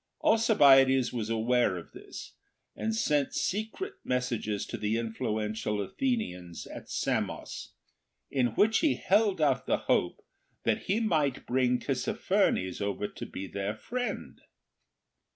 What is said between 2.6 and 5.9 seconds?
and sent secret mes sages to the influential